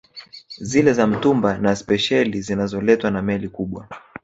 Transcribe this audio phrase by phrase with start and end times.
[0.59, 3.87] Zile za mtumba na spesheli zinazoletwa na Meli kubwa